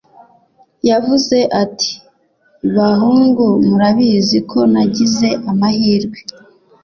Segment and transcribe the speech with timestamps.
[0.89, 1.91] yavuze ati:
[2.75, 6.19] 'bahungu, murabizi ko nagize amahirwe